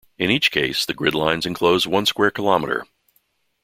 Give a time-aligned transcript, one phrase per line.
[0.17, 2.87] In each case, the grid lines enclose one square kilometre.